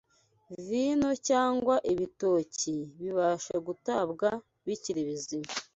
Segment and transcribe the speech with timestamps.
[0.65, 4.29] Vino cyangwa ibitoki bibasha gutarwa
[4.65, 5.51] bikiri bizima